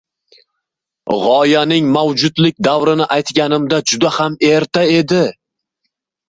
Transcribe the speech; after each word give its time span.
gʻoyaning 1.23 1.91
mavjudlik 1.97 2.57
davrini 2.69 3.07
aytganimda 3.17 3.81
juda 3.93 4.13
ham 4.17 4.39
erta 4.49 4.87
edi. 4.97 5.21